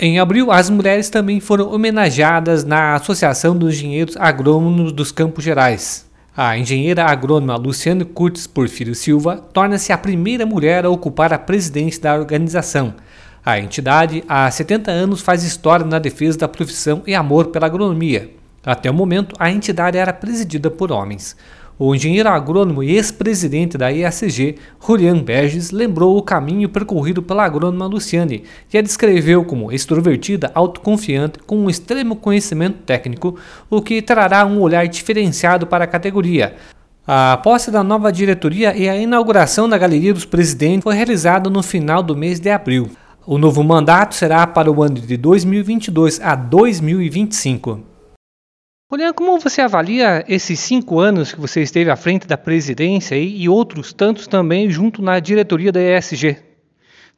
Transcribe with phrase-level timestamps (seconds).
[0.00, 6.06] Em abril, as mulheres também foram homenageadas na Associação dos Engenheiros Agrônomos dos Campos Gerais.
[6.36, 12.00] A engenheira agrônoma Luciane Curtis Porfírio Silva torna-se a primeira mulher a ocupar a presidência
[12.00, 12.94] da organização.
[13.44, 18.30] A entidade, há 70 anos, faz história na defesa da profissão e amor pela agronomia.
[18.64, 21.34] Até o momento, a entidade era presidida por homens.
[21.80, 27.86] O engenheiro agrônomo e ex-presidente da IACG, Julian Berges, lembrou o caminho percorrido pela agrônoma
[27.86, 28.42] Luciane
[28.72, 33.36] e a descreveu como extrovertida, autoconfiante, com um extremo conhecimento técnico,
[33.70, 36.56] o que trará um olhar diferenciado para a categoria.
[37.06, 41.62] A posse da nova diretoria e a inauguração da Galeria dos Presidentes foi realizada no
[41.62, 42.90] final do mês de abril.
[43.24, 47.97] O novo mandato será para o ano de 2022 a 2025.
[48.90, 53.42] Juliano, como você avalia esses cinco anos que você esteve à frente da presidência e,
[53.42, 56.38] e outros tantos também junto na diretoria da ESG?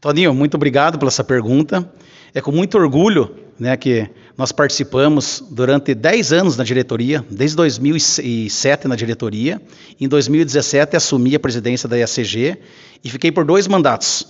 [0.00, 1.88] Toninho, muito obrigado pela essa pergunta.
[2.34, 8.88] É com muito orgulho né, que nós participamos durante 10 anos na diretoria, desde 2007
[8.88, 9.62] na diretoria.
[10.00, 12.58] Em 2017 assumi a presidência da ESG
[13.04, 14.26] e fiquei por dois mandatos.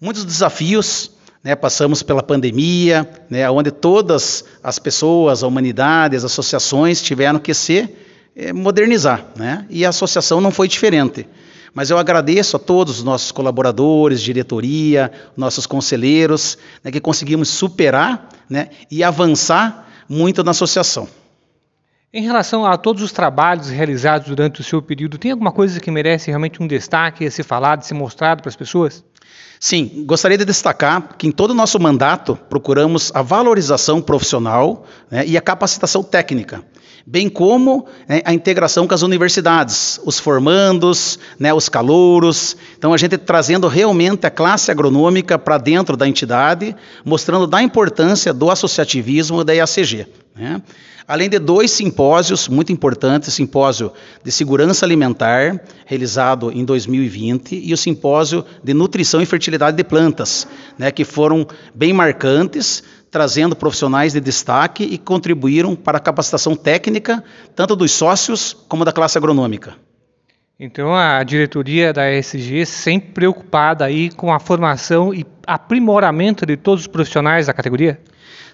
[0.00, 1.10] Muitos desafios,
[1.42, 7.54] né, passamos pela pandemia, né, onde todas as pessoas, a humanidade, as associações tiveram que
[7.54, 7.88] se
[8.36, 11.26] eh, modernizar, né, e a associação não foi diferente.
[11.72, 18.28] Mas eu agradeço a todos os nossos colaboradores, diretoria, nossos conselheiros, né, que conseguimos superar
[18.48, 21.08] né, e avançar muito na associação.
[22.12, 25.92] Em relação a todos os trabalhos realizados durante o seu período, tem alguma coisa que
[25.92, 29.04] merece realmente um destaque a ser falado, a ser mostrado para as pessoas?
[29.62, 35.26] Sim, gostaria de destacar que em todo o nosso mandato procuramos a valorização profissional né,
[35.26, 36.64] e a capacitação técnica,
[37.06, 42.56] bem como né, a integração com as universidades, os formandos, né, os calouros.
[42.78, 46.74] Então, a gente trazendo realmente a classe agronômica para dentro da entidade,
[47.04, 50.06] mostrando da importância do associativismo da IACG.
[50.40, 50.62] Né?
[51.06, 53.92] Além de dois simpósios muito importantes, simpósio
[54.24, 60.48] de segurança alimentar, realizado em 2020, e o simpósio de nutrição e fertilidade de plantas,
[60.78, 67.22] né, que foram bem marcantes, trazendo profissionais de destaque e contribuíram para a capacitação técnica,
[67.54, 69.74] tanto dos sócios como da classe agronômica.
[70.58, 76.82] Então a diretoria da ESG sempre preocupada aí com a formação e aprimoramento de todos
[76.82, 78.00] os profissionais da categoria?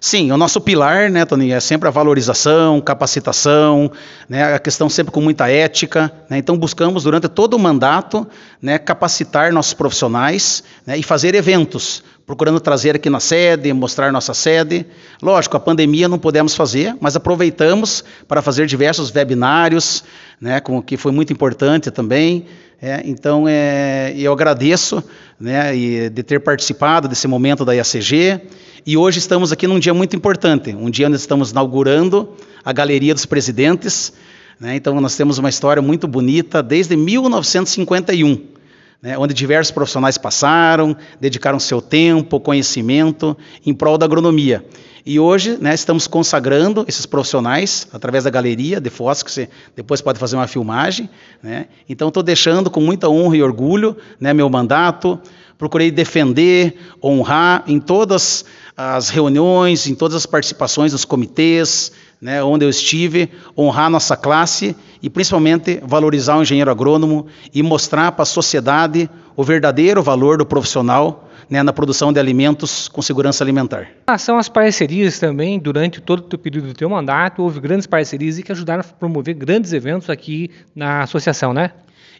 [0.01, 3.91] Sim, o nosso pilar, né, Tony, é sempre a valorização, capacitação,
[4.29, 6.13] né, a questão sempre com muita ética.
[6.29, 8.27] Né, então, buscamos durante todo o mandato
[8.61, 14.35] né, capacitar nossos profissionais né, e fazer eventos, procurando trazer aqui na sede, mostrar nossa
[14.35, 14.85] sede.
[15.23, 20.03] Lógico, a pandemia não pudemos fazer, mas aproveitamos para fazer diversos webinários,
[20.41, 22.47] né, com, que foi muito importante também.
[22.83, 25.03] É, então, é, eu agradeço
[25.39, 25.73] né,
[26.11, 28.41] de ter participado desse momento da IACG.
[28.85, 33.15] E hoje estamos aqui num dia muito importante, um dia onde estamos inaugurando a Galeria
[33.15, 34.13] dos Presidentes.
[34.59, 38.56] Né, então, nós temos uma história muito bonita desde 1951.
[39.03, 44.65] Né, onde diversos profissionais passaram, dedicaram seu tempo, conhecimento em prol da agronomia.
[45.07, 50.01] E hoje né, estamos consagrando esses profissionais através da galeria de fotos, que você depois
[50.01, 51.09] pode fazer uma filmagem.
[51.41, 51.67] Né?
[51.89, 55.17] Então estou deixando com muita honra e orgulho né, meu mandato.
[55.57, 58.45] Procurei defender, honrar em todas
[58.77, 64.75] as reuniões, em todas as participações dos comitês, né, onde eu estive, honrar nossa classe
[65.03, 70.47] e principalmente valorizar o engenheiro agrônomo e mostrar para a sociedade o verdadeiro valor do
[70.47, 73.83] profissional né, na produção de alimentos com segurança alimentar.
[73.83, 78.39] Em relação às parcerias também, durante todo o período do teu mandato, houve grandes parcerias
[78.39, 81.71] e que ajudaram a promover grandes eventos aqui na associação, né?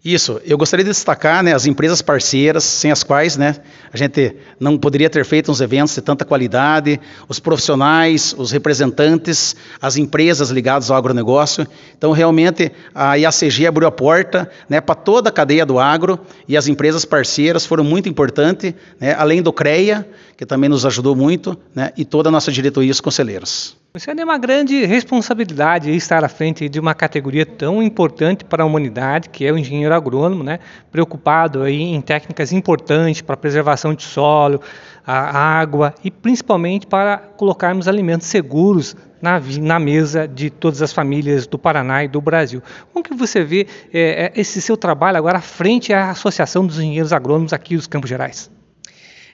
[0.07, 3.57] Isso, eu gostaria de destacar né, as empresas parceiras, sem as quais né,
[3.93, 9.57] a gente não poderia ter feito uns eventos de tanta qualidade, os profissionais, os representantes,
[9.83, 11.67] as empresas ligadas ao agronegócio.
[11.99, 16.57] Então, realmente, a IACG abriu a porta né, para toda a cadeia do agro e
[16.57, 21.59] as empresas parceiras foram muito importantes, né, além do CREA, que também nos ajudou muito,
[21.75, 23.77] né, e toda a nossa diretoria e os conselheiros.
[23.99, 28.67] Você tem uma grande responsabilidade estar à frente de uma categoria tão importante para a
[28.67, 30.59] humanidade, que é o engenheiro agrônomo, né?
[30.93, 34.61] preocupado aí em técnicas importantes para a preservação de solo,
[35.07, 41.47] a água e principalmente para colocarmos alimentos seguros na, na, mesa de todas as famílias
[41.47, 42.63] do Paraná e do Brasil.
[42.93, 47.15] Como que você vê é, esse seu trabalho agora à frente à Associação dos Engenheiros
[47.15, 48.55] Agrônomos aqui dos Campos Gerais?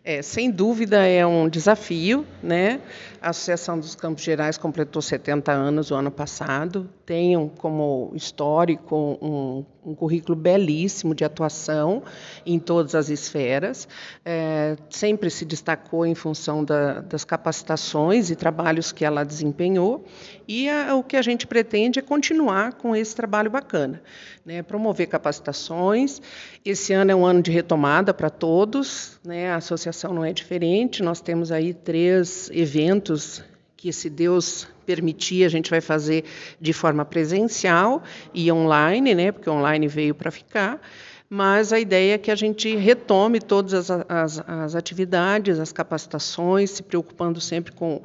[0.04, 2.80] É, sem dúvida é um desafio, né?
[3.20, 9.64] A Associação dos Campos Gerais completou 70 anos o ano passado, tem como histórico um
[9.84, 12.02] um currículo belíssimo de atuação
[12.46, 13.88] em todas as esferas.
[14.24, 20.04] É, sempre se destacou em função da, das capacitações e trabalhos que ela desempenhou.
[20.46, 24.02] E a, o que a gente pretende é continuar com esse trabalho bacana,
[24.44, 24.62] né?
[24.62, 26.22] promover capacitações.
[26.64, 29.50] Esse ano é um ano de retomada para todos, né?
[29.50, 31.02] a associação não é diferente.
[31.02, 33.42] Nós temos aí três eventos
[33.82, 36.24] que, se Deus permitir, a gente vai fazer
[36.60, 38.00] de forma presencial
[38.32, 40.80] e online, né, porque online veio para ficar.
[41.28, 46.70] Mas a ideia é que a gente retome todas as, as, as atividades, as capacitações,
[46.70, 47.96] se preocupando sempre com,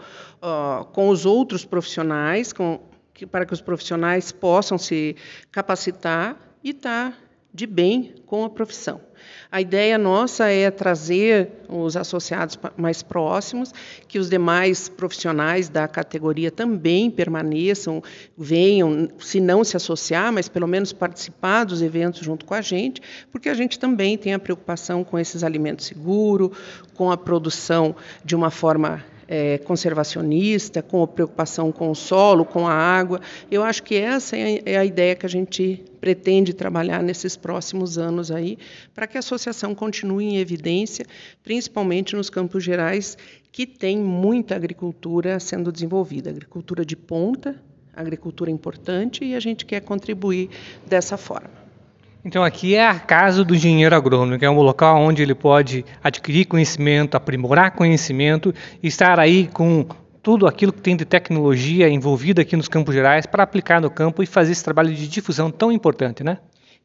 [0.42, 2.80] uh, com os outros profissionais, com,
[3.14, 5.16] que, para que os profissionais possam se
[5.52, 7.18] capacitar e estar tá
[7.58, 9.02] de bem com a profissão.
[9.52, 13.74] A ideia nossa é trazer os associados mais próximos,
[14.08, 18.04] que os demais profissionais da categoria também permaneçam,
[18.38, 23.02] venham, se não se associar, mas pelo menos participar dos eventos junto com a gente,
[23.32, 26.56] porque a gente também tem a preocupação com esses alimentos seguros,
[26.94, 32.74] com a produção de uma forma é, conservacionista, com preocupação com o solo, com a
[32.74, 33.20] água.
[33.52, 37.98] Eu acho que essa é, é a ideia que a gente pretende trabalhar nesses próximos
[37.98, 38.58] anos aí,
[38.94, 41.06] para que a associação continue em evidência,
[41.44, 43.18] principalmente nos campos gerais,
[43.52, 47.56] que tem muita agricultura sendo desenvolvida, agricultura de ponta,
[47.94, 50.50] agricultura importante, e a gente quer contribuir
[50.86, 51.67] dessa forma.
[52.28, 55.86] Então aqui é a casa do engenheiro agrônomo, que é um local onde ele pode
[56.04, 58.54] adquirir conhecimento, aprimorar conhecimento,
[58.84, 59.88] estar aí com
[60.22, 64.22] tudo aquilo que tem de tecnologia envolvida aqui nos Campos Gerais para aplicar no campo
[64.22, 66.40] e fazer esse trabalho de difusão tão importante, né?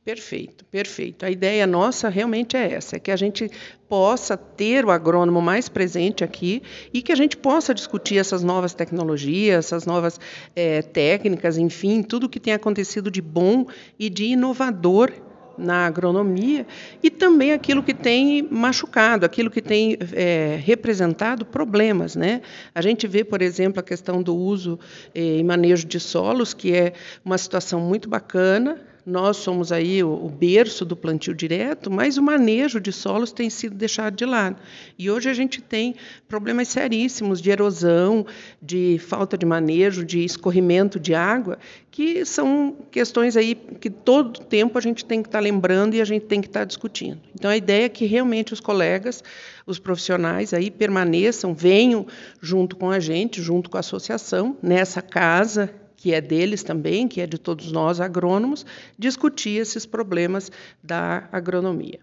[0.04, 1.26] Perfeito, perfeito.
[1.26, 3.50] A ideia nossa realmente é essa, é que a gente
[3.88, 6.62] possa ter o agrônomo mais presente aqui
[6.94, 10.20] e que a gente possa discutir essas novas tecnologias, essas novas
[10.54, 13.66] é, técnicas, enfim, tudo que tem acontecido de bom
[13.98, 15.12] e de inovador
[15.58, 16.66] na agronomia
[17.02, 22.16] e também aquilo que tem machucado, aquilo que tem é, representado problemas.
[22.16, 22.42] Né?
[22.74, 24.78] A gente vê, por exemplo, a questão do uso
[25.14, 26.92] é, e manejo de solos, que é
[27.24, 32.22] uma situação muito bacana, nós somos aí o, o, berço do plantio direto, mas o
[32.22, 34.56] manejo de solos tem sido deixado de lado.
[34.98, 35.94] E hoje a gente tem
[36.28, 38.24] problemas seríssimos de erosão,
[38.60, 41.58] de falta de manejo, de escorrimento de água,
[41.90, 46.04] que são questões aí que todo tempo a gente tem que estar lembrando e a
[46.04, 47.20] gente tem que estar discutindo.
[47.34, 49.22] Então a ideia é que realmente os colegas,
[49.66, 52.06] os profissionais aí permaneçam, venham
[52.40, 57.20] junto com a gente, junto com a associação, nessa casa que é deles também, que
[57.20, 58.66] é de todos nós agrônomos,
[58.98, 60.50] discutir esses problemas
[60.82, 62.00] da agronomia.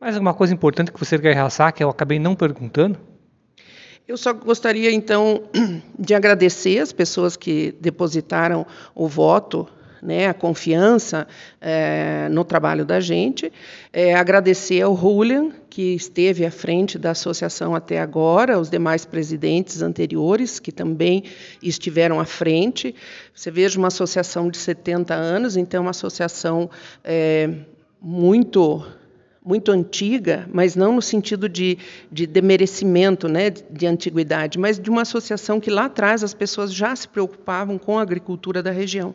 [0.00, 3.00] Mais uma coisa importante que você quer realçar, que eu acabei não perguntando?
[4.06, 5.42] Eu só gostaria, então,
[5.98, 8.64] de agradecer as pessoas que depositaram
[8.94, 9.66] o voto
[10.02, 11.26] né, a confiança
[11.60, 13.52] é, no trabalho da gente.
[13.92, 19.82] É, agradecer ao Julian, que esteve à frente da associação até agora, os demais presidentes
[19.82, 21.24] anteriores, que também
[21.62, 22.94] estiveram à frente.
[23.34, 26.70] Você veja uma associação de 70 anos, então, uma associação
[27.04, 27.50] é,
[28.00, 28.84] muito
[29.46, 31.78] muito antiga, mas não no sentido de,
[32.10, 36.96] de demerecimento né, de antiguidade, mas de uma associação que lá atrás as pessoas já
[36.96, 39.14] se preocupavam com a agricultura da região.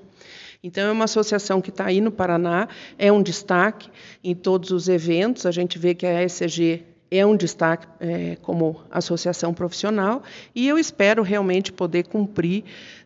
[0.63, 3.89] Então, é uma associação que está aí no Paraná, é um destaque
[4.23, 5.45] em todos os eventos.
[5.45, 10.23] A gente vê que a ESG é um destaque é, como associação profissional
[10.55, 12.63] e eu espero realmente poder cumprir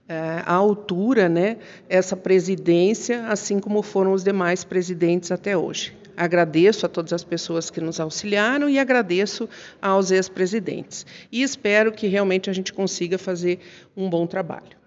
[0.07, 1.57] é, à altura né,
[1.89, 5.91] essa presidência, assim como foram os demais presidentes até hoje.
[6.15, 9.49] Agradeço a todas as pessoas que nos auxiliaram e agradeço
[9.81, 11.05] aos ex-presidentes.
[11.31, 13.59] E espero que realmente a gente consiga fazer
[13.97, 14.77] um bom trabalho.